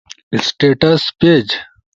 سٹیٹس 0.45 1.03
پیج 1.19 1.47